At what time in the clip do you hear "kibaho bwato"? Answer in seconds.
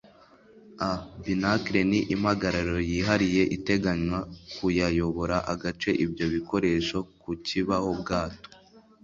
7.45-8.49